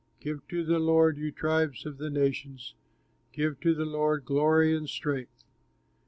[0.19, 2.73] Give to the Lord, you tribes of the nations,
[3.33, 5.43] Give to the Lord glory and strength.